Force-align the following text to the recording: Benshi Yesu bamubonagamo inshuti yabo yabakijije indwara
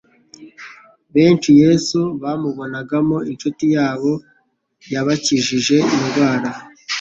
Benshi 1.15 1.49
Yesu 1.61 1.99
bamubonagamo 2.21 3.17
inshuti 3.31 3.63
yabo 3.75 4.11
yabakijije 4.93 5.77
indwara 5.97 6.49